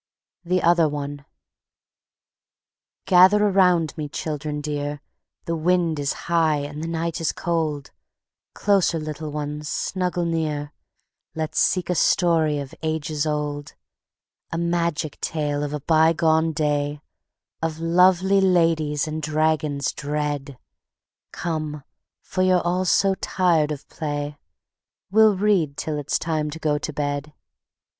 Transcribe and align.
The 0.43 0.63
Other 0.63 0.89
One 0.89 1.25
"Gather 3.05 3.45
around 3.45 3.95
me, 3.95 4.09
children 4.09 4.59
dear; 4.59 4.99
The 5.45 5.55
wind 5.55 5.99
is 5.99 6.13
high 6.25 6.55
and 6.57 6.83
the 6.83 6.87
night 6.87 7.21
is 7.21 7.31
cold; 7.31 7.91
Closer, 8.55 8.97
little 8.97 9.29
ones, 9.31 9.69
snuggle 9.69 10.25
near; 10.25 10.73
Let's 11.35 11.59
seek 11.59 11.87
a 11.87 11.93
story 11.93 12.57
of 12.57 12.73
ages 12.81 13.27
old; 13.27 13.75
A 14.51 14.57
magic 14.57 15.19
tale 15.21 15.61
of 15.61 15.71
a 15.71 15.81
bygone 15.81 16.51
day, 16.51 16.99
Of 17.61 17.77
lovely 17.79 18.41
ladies 18.41 19.07
and 19.07 19.21
dragons 19.21 19.91
dread; 19.93 20.57
Come, 21.31 21.83
for 22.23 22.41
you're 22.41 22.65
all 22.65 22.85
so 22.85 23.13
tired 23.21 23.71
of 23.71 23.87
play, 23.87 24.39
We'll 25.11 25.37
read 25.37 25.77
till 25.77 25.99
it's 25.99 26.17
time 26.17 26.49
to 26.49 26.57
go 26.57 26.79
to 26.79 26.91
bed." 26.91 27.33